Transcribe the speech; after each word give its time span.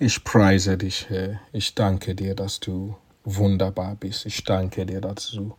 Ich 0.00 0.24
preise 0.24 0.76
dich, 0.76 1.08
Herr. 1.08 1.38
Ich 1.52 1.76
danke 1.76 2.16
dir, 2.16 2.34
dass 2.34 2.58
du 2.58 2.96
wunderbar 3.22 3.94
bist. 3.94 4.26
Ich 4.26 4.42
danke 4.42 4.84
dir, 4.84 5.00
dass 5.00 5.30
du 5.30 5.56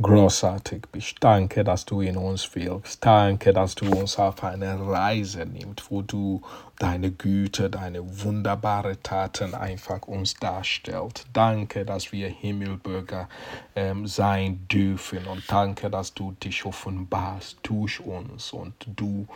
großartig 0.00 0.82
bist. 0.92 1.16
Danke, 1.20 1.64
dass 1.64 1.86
du 1.86 2.02
in 2.02 2.18
uns 2.18 2.54
wirkst. 2.54 3.02
Danke, 3.02 3.54
dass 3.54 3.74
du 3.74 3.86
uns 3.86 4.18
auf 4.18 4.44
eine 4.44 4.78
Reise 4.86 5.46
nimmst, 5.46 5.90
wo 5.90 6.02
du 6.02 6.42
deine 6.78 7.12
Güte, 7.12 7.70
deine 7.70 8.22
wunderbare 8.22 9.00
Taten 9.02 9.54
einfach 9.54 10.02
uns 10.02 10.34
darstellst. 10.34 11.26
Danke, 11.32 11.86
dass 11.86 12.12
wir 12.12 12.28
Himmelbürger 12.28 13.26
ähm, 13.74 14.06
sein 14.06 14.66
dürfen 14.68 15.26
und 15.26 15.44
danke, 15.48 15.88
dass 15.88 16.12
du 16.12 16.32
dich 16.32 16.66
offenbarst 16.66 17.58
durch 17.62 18.00
uns 18.00 18.52
und 18.52 18.74
du 18.86 19.26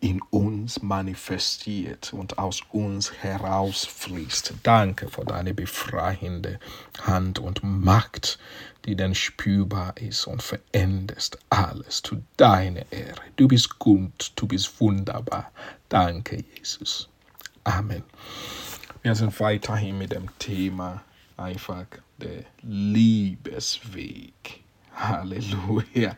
in 0.00 0.20
uns 0.30 0.82
manifestiert 0.82 2.12
und 2.12 2.38
aus 2.38 2.62
uns 2.72 3.12
herausfließt. 3.12 4.54
Danke 4.62 5.08
für 5.08 5.24
deine 5.24 5.52
befreiende 5.52 6.58
Hand 7.02 7.38
und 7.38 7.62
Macht, 7.62 8.38
die 8.86 8.96
dann 8.96 9.14
spürbar 9.14 9.96
ist 9.98 10.26
und 10.26 10.42
veränderst 10.42 11.38
alles 11.50 12.02
zu 12.02 12.22
deiner 12.36 12.90
Ehre. 12.90 13.20
Du 13.36 13.46
bist 13.46 13.78
gut, 13.78 14.32
du 14.36 14.48
bist 14.48 14.80
wunderbar. 14.80 15.52
Danke, 15.88 16.44
Jesus. 16.56 17.08
Amen. 17.64 18.02
Wir 19.02 19.14
sind 19.14 19.38
weiterhin 19.38 19.98
mit 19.98 20.12
dem 20.12 20.28
Thema 20.38 21.02
einfach 21.36 21.86
der 22.18 22.44
Liebesweg. 22.62 24.32
Halleluja. 24.94 26.16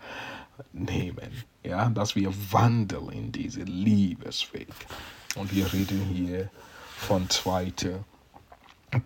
Nehmen 0.73 1.52
ja, 1.65 1.89
dass 1.91 2.17
wir 2.17 2.33
wandeln 2.51 3.11
in 3.11 3.33
diese 3.33 3.63
Liebesweg. 3.63 4.69
Und 5.37 5.55
wir 5.55 5.73
reden 5.73 6.01
hier 6.13 6.51
von 6.97 7.29
2. 7.29 7.73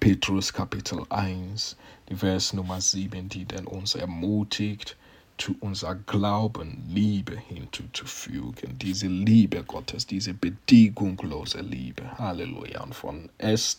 Petrus 0.01 0.52
Kapitel 0.52 1.05
1, 1.11 1.77
die 2.08 2.17
Vers 2.17 2.53
Nummer 2.53 2.80
7, 2.80 3.28
die 3.28 3.45
denn 3.45 3.67
uns 3.67 3.95
ermutigt, 3.95 4.97
zu 5.39 5.56
unser 5.61 5.95
Glauben 5.95 6.84
Liebe 6.89 7.37
hinzuzufügen. 7.37 8.79
Diese 8.79 9.06
Liebe 9.06 9.62
Gottes, 9.65 10.06
diese 10.06 10.34
bedingungslose 10.34 11.61
Liebe. 11.61 12.19
Halleluja. 12.19 12.83
Und 12.83 12.95
von 12.95 13.29
1. 13.39 13.79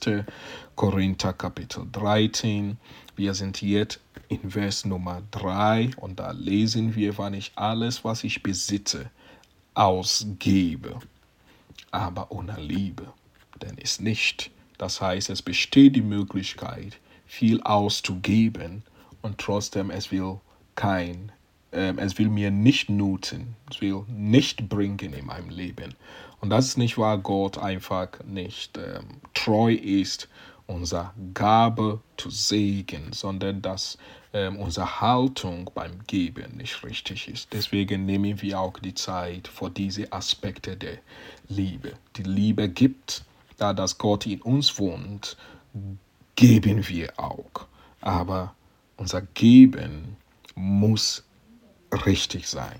Korinther 0.76 1.34
Kapitel 1.34 1.88
13. 1.92 2.78
Wir 3.16 3.34
sind 3.34 3.62
jetzt 3.62 4.00
in 4.30 4.52
Vers 4.52 4.86
Nummer 4.86 5.22
3 5.32 5.92
und 5.98 6.20
da 6.20 6.32
lesen 6.32 6.96
wir, 6.96 7.18
wann 7.18 7.34
ich 7.34 7.52
alles, 7.56 8.04
was 8.04 8.24
ich 8.24 8.44
besitze, 8.44 9.10
ausgebe, 9.74 11.00
aber 11.92 12.32
ohne 12.32 12.60
Liebe, 12.60 13.14
denn 13.62 13.78
ist 13.78 14.02
nicht. 14.02 14.52
Das 14.78 15.02
heißt, 15.02 15.30
es 15.30 15.42
besteht 15.42 15.96
die 15.96 16.02
Möglichkeit, 16.02 16.98
viel 17.26 17.62
auszugeben 17.62 18.84
und 19.22 19.38
trotzdem 19.38 19.90
es 19.90 20.12
will 20.12 20.40
kein, 20.76 21.32
äh, 21.72 21.94
es 21.98 22.18
will 22.18 22.30
mir 22.30 22.52
nicht 22.52 22.90
nutzen, 22.90 23.56
es 23.70 23.82
will 23.82 24.04
nicht 24.08 24.70
bringen 24.70 25.14
in 25.14 25.26
meinem 25.26 25.50
Leben. 25.50 25.96
Und 26.40 26.50
das 26.50 26.68
ist 26.68 26.78
nicht, 26.78 26.98
weil 26.98 27.18
Gott 27.20 27.58
einfach 27.58 28.10
nicht 28.26 28.78
ähm, 28.78 29.22
treu 29.34 29.73
ist 29.73 30.30
unser 30.68 31.14
Gabe 31.34 32.02
zu 32.18 32.30
segnen, 32.30 33.14
sondern 33.14 33.62
dass 33.62 33.98
ähm, 34.34 34.58
unsere 34.58 35.02
Haltung 35.02 35.72
beim 35.73 36.06
Geben 36.06 36.58
nicht 36.58 36.84
richtig 36.84 37.28
ist. 37.30 37.54
Deswegen 37.54 38.06
nehmen 38.06 38.42
wir 38.42 38.60
auch 38.60 38.78
die 38.80 38.94
Zeit 38.94 39.48
für 39.48 39.70
diese 39.70 40.12
Aspekte 40.12 40.76
der 40.76 40.98
Liebe. 41.48 41.94
Die 42.18 42.23
Liebe 42.23 42.70
gibt, 42.70 43.23
da 43.58 43.73
das 43.73 43.98
Gott 43.98 44.26
in 44.26 44.42
uns 44.42 44.78
wohnt, 44.78 45.38
geben 46.36 46.88
wir 46.88 47.18
auch. 47.18 47.66
Aber 48.02 48.54
unser 48.98 49.22
Geben 49.22 50.18
muss 50.56 51.23
richtig 51.92 52.48
sein. 52.48 52.80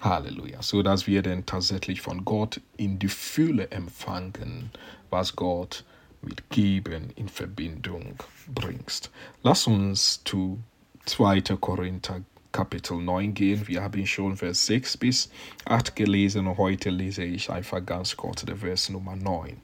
Halleluja. 0.00 0.62
So 0.62 0.82
dass 0.82 1.06
wir 1.06 1.22
dann 1.22 1.46
tatsächlich 1.46 2.00
von 2.00 2.24
Gott 2.24 2.60
in 2.76 2.98
die 2.98 3.08
Fülle 3.08 3.70
empfangen, 3.70 4.70
was 5.10 5.34
Gott 5.34 5.84
mit 6.20 6.50
Geben 6.50 7.10
in 7.16 7.28
Verbindung 7.28 8.16
bringst. 8.48 9.10
Lass 9.42 9.66
uns 9.66 10.22
zu 10.24 10.58
2. 11.06 11.40
Korinther 11.60 12.22
Kapitel 12.52 12.98
9 12.98 13.34
gehen. 13.34 13.66
Wir 13.66 13.82
haben 13.82 14.06
schon 14.06 14.36
Vers 14.36 14.66
6 14.66 14.96
bis 14.98 15.30
8 15.64 15.96
gelesen 15.96 16.46
und 16.46 16.56
heute 16.56 16.90
lese 16.90 17.24
ich 17.24 17.50
einfach 17.50 17.84
ganz 17.84 18.16
kurz 18.16 18.44
der 18.44 18.56
Vers 18.56 18.90
Nummer 18.90 19.16
9. 19.16 19.56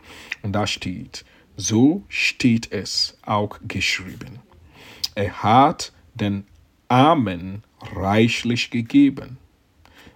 Und 0.43 0.53
da 0.53 0.67
steht, 0.67 1.25
so 1.57 2.03
steht 2.09 2.73
es 2.73 3.17
auch 3.23 3.59
geschrieben. 3.67 4.41
Er 5.15 5.43
hat 5.43 5.93
den 6.15 6.47
Armen 6.89 7.63
reichlich 7.81 8.71
gegeben. 8.71 9.39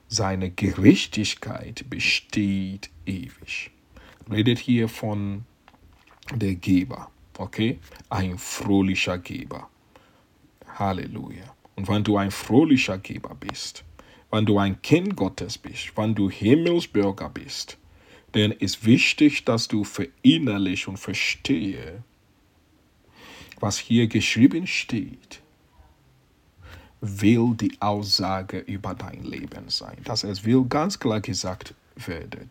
Seine 0.08 0.50
Gerechtigkeit 0.50 1.84
besteht 1.88 2.90
ewig. 3.06 3.70
Redet 4.30 4.58
hier 4.58 4.88
von 4.88 5.44
der 6.34 6.54
Geber. 6.54 7.10
Okay? 7.38 7.78
Ein 8.10 8.38
fröhlicher 8.38 9.18
Geber. 9.18 9.68
Halleluja. 10.78 11.54
Und 11.76 11.88
wenn 11.88 12.04
du 12.04 12.16
ein 12.16 12.30
fröhlicher 12.30 12.98
Geber 12.98 13.34
bist, 13.34 13.84
wenn 14.30 14.46
du 14.46 14.58
ein 14.58 14.80
Kind 14.82 15.16
Gottes 15.16 15.58
bist, 15.58 15.96
wenn 15.96 16.14
du 16.14 16.30
Himmelsbürger 16.30 17.28
bist, 17.28 17.78
dann 18.32 18.50
ist 18.50 18.84
wichtig, 18.84 19.44
dass 19.44 19.68
du 19.68 19.84
verinnerlich 19.84 20.88
und 20.88 20.96
verstehe, 20.96 22.02
was 23.60 23.78
hier 23.78 24.08
geschrieben 24.08 24.66
steht, 24.66 25.40
will 27.04 27.54
die 27.54 27.76
Aussage 27.80 28.58
über 28.58 28.94
dein 28.94 29.24
Leben 29.24 29.68
sein. 29.68 29.98
Dass 30.04 30.24
es 30.24 30.44
will 30.44 30.64
ganz 30.64 30.98
klar 30.98 31.20
gesagt 31.20 31.74
werden 31.96 32.48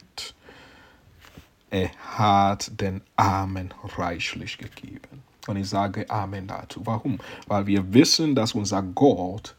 er 1.73 1.89
hat 1.97 2.79
den 2.79 3.01
Armen 3.15 3.73
reichlich 3.97 4.59
gegeben. 4.59 5.23
Und 5.47 5.57
ich 5.57 5.67
sage 5.67 6.07
Amen 6.07 6.45
dazu. 6.45 6.85
Warum? 6.85 7.17
Weil 7.47 7.65
wir 7.65 7.95
wissen, 7.95 8.35
dass 8.35 8.53
unser 8.53 8.83
Gott, 8.83 9.55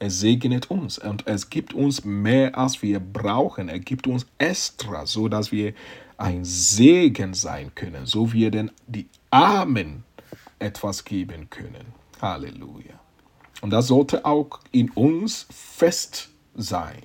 er 0.00 0.10
segnet 0.10 0.72
uns 0.72 0.98
und 0.98 1.24
es 1.28 1.50
gibt 1.50 1.72
uns 1.72 2.04
mehr, 2.04 2.58
als 2.58 2.82
wir 2.82 2.98
brauchen. 2.98 3.68
Er 3.68 3.78
gibt 3.78 4.08
uns 4.08 4.26
extra, 4.38 5.06
so 5.06 5.28
dass 5.28 5.52
wir 5.52 5.72
ein 6.16 6.44
Segen 6.44 7.32
sein 7.32 7.72
können, 7.76 8.04
so 8.04 8.32
wie 8.32 8.46
er 8.46 8.50
denn 8.50 8.72
die 8.88 9.06
Armen 9.30 10.02
etwas 10.58 11.04
geben 11.04 11.48
können. 11.48 11.94
Halleluja. 12.20 12.98
Und 13.60 13.70
das 13.70 13.88
sollte 13.88 14.24
auch 14.24 14.60
in 14.72 14.90
uns 14.90 15.46
fest 15.50 16.30
sein 16.54 17.02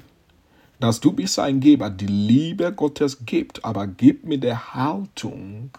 dass 0.84 1.00
du 1.00 1.14
bist 1.14 1.40
ein 1.40 1.62
Geber, 1.62 1.90
die 1.90 2.08
Liebe 2.08 2.74
Gottes 2.74 3.26
gibt, 3.26 3.64
aber 3.64 3.88
gib 3.88 4.26
mit 4.26 4.44
der 4.44 4.74
Haltung, 4.74 5.70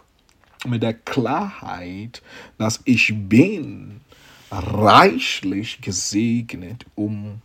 mit 0.65 0.83
der 0.83 0.95
Klarheit, 0.95 2.23
dass 2.57 2.81
ich 2.87 3.13
bin 3.15 4.01
reichlich 4.51 5.83
gesegnet, 5.83 6.87
um 6.95 7.43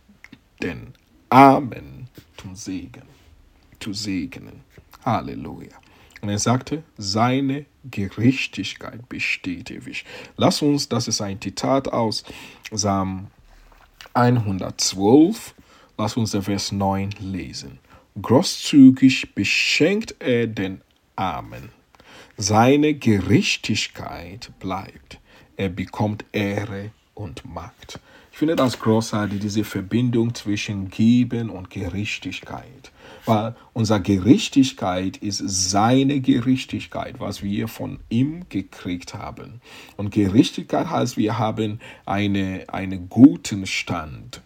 den 0.62 0.94
Armen 1.28 2.08
zum 2.38 2.56
Segen 2.56 3.02
zu 3.78 3.92
segnen. 3.92 4.60
Halleluja. 5.04 5.76
Und 6.20 6.28
er 6.28 6.38
sagte, 6.38 6.82
seine 6.98 7.66
Gerechtigkeit 7.90 9.08
besteht 9.08 9.70
ewig. 9.70 10.04
Lass 10.36 10.60
uns, 10.62 10.88
das 10.88 11.08
ist 11.08 11.20
ein 11.20 11.40
Zitat 11.40 11.88
aus 11.88 12.24
Psalm 12.70 13.28
112, 14.14 15.54
Lass 16.00 16.16
uns 16.16 16.30
den 16.30 16.40
Vers 16.40 16.72
9 16.72 17.10
lesen. 17.20 17.78
Großzügig 18.22 19.34
beschenkt 19.34 20.14
er 20.18 20.46
den 20.46 20.80
Armen. 21.14 21.68
Seine 22.38 22.94
Gerechtigkeit 22.94 24.50
bleibt. 24.60 25.20
Er 25.58 25.68
bekommt 25.68 26.24
Ehre 26.32 26.92
und 27.12 27.44
Macht. 27.44 28.00
Ich 28.32 28.38
finde 28.38 28.56
das 28.56 28.78
großartig, 28.78 29.40
diese 29.40 29.62
Verbindung 29.62 30.34
zwischen 30.34 30.88
Geben 30.88 31.50
und 31.50 31.68
Gerechtigkeit. 31.68 32.92
Weil 33.30 33.54
unsere 33.72 34.00
Gerechtigkeit 34.00 35.16
ist 35.18 35.38
seine 35.46 36.20
Gerechtigkeit, 36.20 37.20
was 37.20 37.42
wir 37.42 37.68
von 37.68 38.00
ihm 38.08 38.46
gekriegt 38.48 39.14
haben. 39.14 39.60
Und 39.96 40.10
Gerechtigkeit 40.10 40.90
heißt, 40.90 41.16
wir 41.16 41.38
haben 41.38 41.80
eine, 42.06 42.64
einen 42.68 43.08
guten 43.08 43.66
Stand 43.66 44.42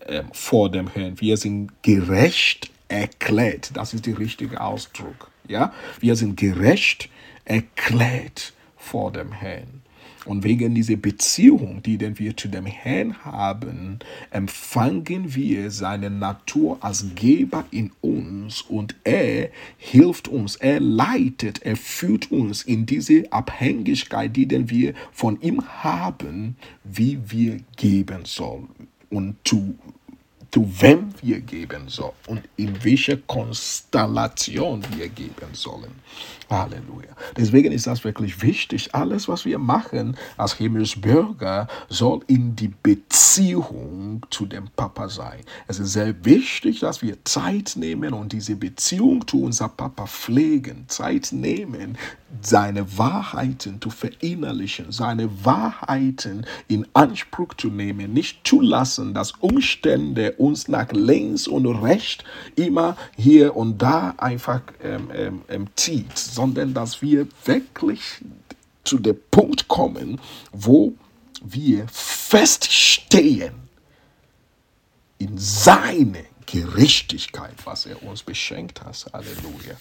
äh, 0.00 0.24
vor 0.32 0.70
dem 0.70 0.88
Herrn. 0.88 1.20
Wir 1.20 1.36
sind 1.36 1.82
gerecht 1.82 2.70
erklärt. 2.88 3.70
Das 3.74 3.94
ist 3.94 4.06
der 4.06 4.18
richtige 4.18 4.60
Ausdruck. 4.60 5.30
Ja, 5.46 5.72
wir 6.00 6.16
sind 6.16 6.36
gerecht 6.36 7.08
erklärt 7.44 8.52
vor 8.76 9.12
dem 9.12 9.32
Herrn. 9.32 9.82
Und 10.28 10.44
wegen 10.44 10.74
dieser 10.74 10.96
Beziehung, 10.96 11.82
die 11.82 11.96
denn 11.96 12.18
wir 12.18 12.36
zu 12.36 12.48
dem 12.48 12.66
Herrn 12.66 13.24
haben, 13.24 13.98
empfangen 14.30 15.34
wir 15.34 15.70
seine 15.70 16.10
Natur 16.10 16.76
als 16.82 17.06
Geber 17.14 17.64
in 17.70 17.92
uns 18.02 18.60
und 18.60 18.94
er 19.04 19.48
hilft 19.78 20.28
uns, 20.28 20.56
er 20.56 20.80
leitet, 20.80 21.62
er 21.62 21.76
führt 21.76 22.30
uns 22.30 22.60
in 22.60 22.84
diese 22.84 23.32
Abhängigkeit, 23.32 24.36
die 24.36 24.44
denn 24.44 24.68
wir 24.68 24.92
von 25.12 25.40
ihm 25.40 25.62
haben, 25.66 26.56
wie 26.84 27.18
wir 27.26 27.60
geben 27.76 28.26
sollen 28.26 28.68
und 29.08 29.36
zu 29.44 29.78
zu 30.50 30.66
wem 30.80 31.10
wir 31.20 31.40
geben 31.40 31.88
sollen 31.88 32.14
und 32.26 32.42
in 32.56 32.82
welcher 32.82 33.18
Konstellation 33.18 34.82
wir 34.96 35.08
geben 35.08 35.52
sollen. 35.52 35.92
Halleluja. 36.50 37.08
Deswegen 37.36 37.72
ist 37.72 37.86
das 37.86 38.04
wirklich 38.04 38.42
wichtig. 38.42 38.94
Alles, 38.94 39.28
was 39.28 39.44
wir 39.44 39.58
machen 39.58 40.16
als 40.36 40.54
Himmelsbürger, 40.54 41.68
soll 41.88 42.20
in 42.26 42.56
die 42.56 42.72
Beziehung 42.82 44.24
zu 44.30 44.46
dem 44.46 44.68
Papa 44.76 45.08
sein. 45.08 45.40
Es 45.66 45.78
ist 45.78 45.92
sehr 45.92 46.24
wichtig, 46.24 46.80
dass 46.80 47.02
wir 47.02 47.24
Zeit 47.24 47.74
nehmen 47.76 48.14
und 48.14 48.32
diese 48.32 48.56
Beziehung 48.56 49.26
zu 49.26 49.42
unserem 49.42 49.72
Papa 49.76 50.06
pflegen. 50.06 50.84
Zeit 50.88 51.32
nehmen, 51.32 51.96
seine 52.42 52.98
Wahrheiten 52.98 53.80
zu 53.80 53.90
verinnerlichen, 53.90 54.92
seine 54.92 55.28
Wahrheiten 55.44 56.46
in 56.68 56.86
Anspruch 56.92 57.54
zu 57.54 57.68
nehmen, 57.68 58.12
nicht 58.12 58.46
zulassen, 58.46 59.14
dass 59.14 59.32
Umstände 59.40 60.32
uns 60.32 60.68
nach 60.68 60.92
links 60.92 61.48
und 61.48 61.66
rechts 61.66 62.24
immer 62.54 62.96
hier 63.16 63.56
und 63.56 63.78
da 63.78 64.14
einfach 64.18 64.60
ähm, 64.82 65.08
ähm, 65.14 65.42
ähm 65.48 65.66
zieht, 65.74 66.16
sondern 66.38 66.72
dass 66.72 67.02
wir 67.02 67.26
wirklich 67.46 68.00
zu 68.84 69.00
dem 69.00 69.18
Punkt 69.28 69.66
kommen, 69.66 70.20
wo 70.52 70.92
wir 71.42 71.88
feststehen 71.88 73.54
in 75.18 75.36
seine 75.36 76.26
Gerechtigkeit, 76.46 77.56
was 77.64 77.86
er 77.86 78.00
uns 78.04 78.22
beschenkt 78.22 78.84
hat. 78.84 79.04
Halleluja. 79.12 79.74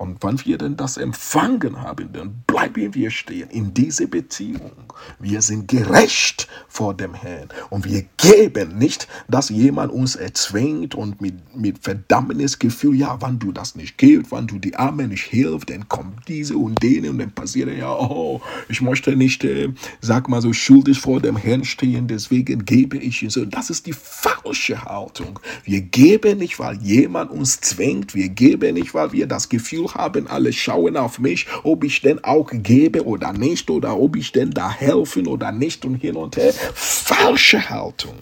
Und 0.00 0.24
wenn 0.24 0.42
wir 0.46 0.56
denn 0.56 0.78
das 0.78 0.96
empfangen 0.96 1.82
haben, 1.82 2.10
dann 2.14 2.42
bleiben 2.46 2.94
wir 2.94 3.10
stehen 3.10 3.50
in 3.50 3.74
dieser 3.74 4.06
Beziehung. 4.06 4.94
Wir 5.18 5.42
sind 5.42 5.68
gerecht 5.68 6.48
vor 6.68 6.94
dem 6.94 7.12
Herrn 7.12 7.50
und 7.68 7.84
wir 7.84 8.06
geben 8.16 8.78
nicht, 8.78 9.08
dass 9.28 9.50
jemand 9.50 9.92
uns 9.92 10.16
erzwingt 10.16 10.94
und 10.94 11.20
mit, 11.20 11.34
mit 11.54 11.80
Verdammnisgefühl, 11.80 12.96
ja, 12.96 13.20
wenn 13.20 13.38
du 13.38 13.52
das 13.52 13.74
nicht 13.74 13.98
gibst, 13.98 14.32
wenn 14.32 14.46
du 14.46 14.58
die 14.58 14.74
Armen 14.74 15.10
nicht 15.10 15.24
hilfst, 15.24 15.68
dann 15.68 15.86
kommt 15.90 16.26
diese 16.28 16.56
und 16.56 16.82
dene 16.82 17.10
und 17.10 17.18
dann 17.18 17.32
passiert 17.32 17.68
ja, 17.76 17.92
oh, 17.92 18.40
ich 18.70 18.80
möchte 18.80 19.14
nicht, 19.14 19.44
äh, 19.44 19.68
sag 20.00 20.30
mal 20.30 20.40
so, 20.40 20.54
schuldig 20.54 20.98
vor 20.98 21.20
dem 21.20 21.36
Herrn 21.36 21.64
stehen, 21.64 22.08
deswegen 22.08 22.64
gebe 22.64 22.96
ich 22.96 23.26
so. 23.28 23.44
Das 23.44 23.68
ist 23.68 23.84
die 23.84 23.92
falsche 23.92 24.82
Haltung. 24.82 25.38
Wir 25.64 25.82
geben 25.82 26.38
nicht, 26.38 26.58
weil 26.58 26.80
jemand 26.80 27.30
uns 27.30 27.60
zwingt, 27.60 28.14
wir 28.14 28.30
geben 28.30 28.74
nicht, 28.74 28.94
weil 28.94 29.12
wir 29.12 29.26
das 29.26 29.50
Gefühl 29.50 29.89
haben, 29.94 30.26
alle 30.26 30.52
schauen 30.52 30.96
auf 30.96 31.18
mich, 31.18 31.46
ob 31.62 31.84
ich 31.84 32.00
denn 32.02 32.22
auch 32.24 32.50
gebe 32.52 33.04
oder 33.04 33.32
nicht 33.32 33.70
oder 33.70 33.96
ob 33.96 34.16
ich 34.16 34.32
denn 34.32 34.50
da 34.50 34.70
helfen 34.70 35.26
oder 35.26 35.52
nicht 35.52 35.84
und 35.84 35.96
hin 35.96 36.16
und 36.16 36.36
her. 36.36 36.52
Falsche 36.52 37.68
Haltung. 37.68 38.18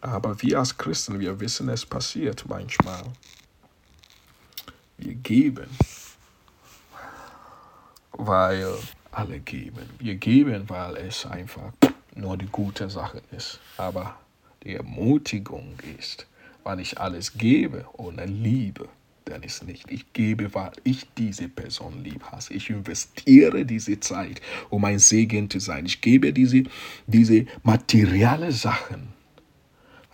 Aber 0.00 0.40
wir 0.42 0.60
als 0.60 0.76
Christen, 0.76 1.18
wir 1.18 1.40
wissen, 1.40 1.68
es 1.68 1.84
passiert 1.84 2.44
manchmal. 2.48 3.02
Wir 4.96 5.14
geben, 5.14 5.68
weil 8.12 8.66
alle 9.12 9.40
geben. 9.40 9.88
Wir 9.98 10.16
geben, 10.16 10.68
weil 10.68 10.96
es 10.96 11.26
einfach 11.26 11.72
nur 12.14 12.36
die 12.36 12.46
gute 12.46 12.90
Sache 12.90 13.22
ist. 13.30 13.60
Aber 13.76 14.16
die 14.62 14.74
Ermutigung 14.74 15.74
ist, 15.98 16.26
weil 16.64 16.80
ich 16.80 17.00
alles 17.00 17.34
gebe 17.34 17.86
ohne 17.94 18.26
Liebe, 18.26 18.88
dann 19.28 19.42
ist 19.42 19.64
nicht. 19.66 19.90
Ich 19.90 20.12
gebe, 20.12 20.54
weil 20.54 20.72
ich 20.84 21.06
diese 21.16 21.48
Person 21.48 22.02
lieb 22.02 22.22
habe. 22.24 22.42
Ich 22.50 22.70
investiere 22.70 23.64
diese 23.64 24.00
Zeit, 24.00 24.40
um 24.70 24.84
ein 24.84 24.98
Segen 24.98 25.50
zu 25.50 25.58
sein. 25.60 25.86
Ich 25.86 26.00
gebe 26.00 26.32
diese, 26.32 26.64
diese 27.06 27.46
materielle 27.62 28.52
Sachen, 28.52 29.08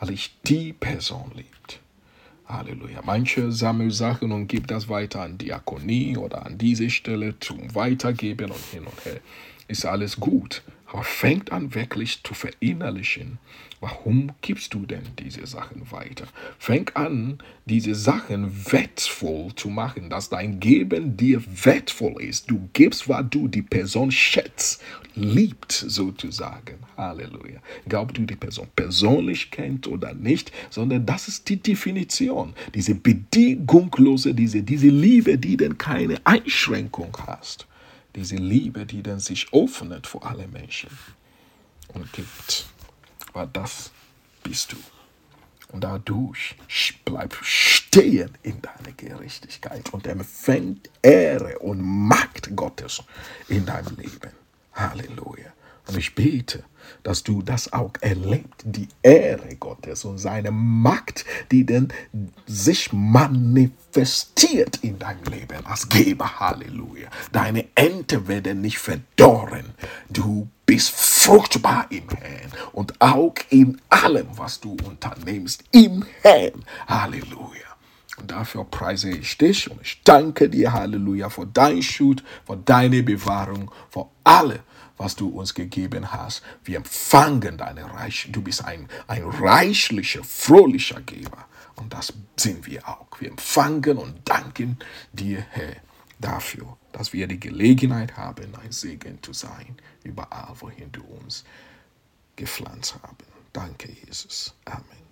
weil 0.01 0.11
ich 0.11 0.37
die 0.45 0.73
Person 0.73 1.33
liebt. 1.35 1.81
Halleluja. 2.47 3.01
Manche 3.05 3.51
sammeln 3.53 3.91
Sachen 3.91 4.31
und 4.33 4.49
gibt 4.49 4.71
das 4.71 4.89
weiter 4.89 5.23
an 5.23 5.39
Diakonie 5.39 6.17
oder 6.17 6.45
an 6.45 6.59
diese 6.59 6.91
Stelle 6.91 7.39
zum 7.41 7.75
Weitergeben 7.75 8.51
und 8.51 8.65
hin 8.71 8.85
und 8.85 9.05
her. 9.05 9.21
Ist 9.69 9.87
alles 9.87 10.19
gut. 10.19 10.63
Aber 10.95 11.03
fängt 11.03 11.51
an 11.51 11.75
wirklich 11.75 12.23
zu 12.23 12.35
verinnerlichen, 12.35 13.39
warum 13.81 14.31
gibst 14.43 14.75
du 14.75 14.87
denn 14.87 15.03
diese 15.19 15.45
Sachen 15.45 15.91
weiter? 15.91 16.29
Fäng 16.57 16.89
an, 16.95 17.39
diese 17.65 17.97
Sachen 17.97 18.71
wertvoll 18.71 19.53
zu 19.57 19.71
machen, 19.71 20.09
dass 20.09 20.29
dein 20.29 20.61
Geben 20.61 21.17
dir 21.17 21.43
wertvoll 21.65 22.23
ist. 22.23 22.49
Du 22.49 22.69
gibst, 22.75 23.09
weil 23.09 23.25
du 23.25 23.49
die 23.49 23.63
Person 23.63 24.13
schätzt, 24.13 24.83
liebt 25.17 25.73
sozusagen. 25.73 26.79
Halleluja. 26.97 27.61
Glaub 27.89 28.15
du 28.15 28.23
die 28.23 28.37
Person 28.37 28.69
persönlich 28.77 29.51
kennt 29.51 29.89
oder 29.89 30.15
nicht, 30.15 30.53
sondern 30.71 31.05
das 31.05 31.27
ist 31.27 31.49
die 31.49 31.57
Definition. 31.61 32.55
Diese 32.73 32.95
bedingungslose, 32.95 34.33
diese, 34.33 34.63
diese 34.63 34.89
Liebe, 34.89 35.39
die 35.39 35.57
denn 35.57 35.77
keine 35.77 36.25
Einschränkung 36.25 37.17
hast. 37.27 37.67
Diese 38.15 38.37
Liebe, 38.37 38.87
die 38.87 39.03
dann 39.03 39.21
sich 39.21 39.53
öffnet 39.53 40.07
vor 40.07 40.25
alle 40.25 40.47
Menschen 40.47 40.91
und 41.89 42.13
gibt. 42.13 42.67
Weil 43.33 43.49
das 43.53 43.91
bist 44.43 44.73
du. 44.73 44.77
Und 45.73 45.83
dadurch 45.83 46.55
bleib 47.05 47.35
stehen 47.43 48.31
in 48.43 48.63
deiner 48.63 48.93
Gerechtigkeit 48.97 49.93
und 49.93 50.07
empfängt 50.07 50.89
Ehre 51.03 51.59
und 51.59 51.81
Macht 51.81 52.55
Gottes 52.55 53.03
in 53.49 53.67
deinem 53.67 53.97
Leben. 53.97 54.31
Halleluja. 54.73 55.53
Und 55.87 55.99
ich 55.99 56.15
bete, 56.15 56.65
dass 57.03 57.23
du 57.23 57.43
das 57.43 57.73
auch 57.73 57.93
erlebst, 58.01 58.63
die 58.65 58.89
Ehre 59.03 59.57
Gottes 59.57 60.05
und 60.05 60.19
seine 60.19 60.51
Macht, 60.51 61.25
die 61.51 61.65
denn 61.65 61.89
sich 62.47 62.93
manifestiert 62.93 64.79
in 64.83 64.99
deinem 64.99 65.25
Leben 65.25 65.65
als 65.67 65.89
Geber. 65.89 66.41
Halleluja. 66.41 67.09
Deine 67.33 67.67
Ente 67.75 68.27
werden 68.29 68.61
nicht 68.61 68.79
verdorren. 68.79 69.75
Du 70.09 70.49
bist 70.67 70.91
fruchtbar 70.91 71.87
im 71.91 72.09
Herrn 72.09 72.53
und 72.73 73.01
auch 73.01 73.35
in 73.51 73.81
allem, 73.91 74.29
was 74.37 74.61
du 74.61 74.77
unternimmst, 74.85 75.65
im 75.73 76.05
Herrn. 76.23 76.65
Halleluja. 76.89 77.65
Und 78.17 78.31
dafür 78.31 78.65
preise 78.65 79.11
ich 79.11 79.37
dich 79.37 79.71
und 79.71 79.83
ich 79.83 80.01
danke 80.05 80.49
dir, 80.49 80.73
Halleluja, 80.73 81.29
für 81.29 81.47
dein 81.47 81.83
Schutz, 81.83 82.23
für 82.47 82.57
deine 82.57 83.03
Bewahrung, 83.03 83.71
für 83.91 84.07
alle 84.23 84.61
was 84.97 85.17
du 85.17 85.29
uns 85.29 85.55
gegeben 85.55 86.13
hast. 86.13 86.43
Wir 86.65 86.77
empfangen 86.77 87.59
deine 87.59 87.93
Reich. 87.93 88.29
Du 88.31 88.43
bist 88.43 88.65
ein, 88.65 88.89
ein 89.07 89.25
reichlicher, 89.25 90.23
fröhlicher 90.25 91.01
Geber. 91.01 91.47
Und 91.77 91.93
das 91.93 92.13
sind 92.37 92.67
wir 92.67 92.89
auch. 92.89 93.07
Wir 93.19 93.31
empfangen 93.31 93.99
und 93.99 94.29
danken 94.29 94.79
dir, 95.13 95.45
Herr, 95.51 95.77
dafür, 96.21 96.77
dass 96.93 97.13
wir 97.13 97.27
die 97.27 97.41
Gelegenheit 97.41 98.17
haben, 98.17 98.55
ein 98.63 98.73
Segen 98.73 99.23
zu 99.23 99.33
sein, 99.33 99.77
überall, 100.05 100.55
wohin 100.61 100.93
du 100.93 101.03
uns 101.03 101.45
gepflanzt 102.37 102.95
haben. 103.03 103.17
Danke, 103.53 103.91
Jesus. 104.07 104.55
Amen. 104.65 105.04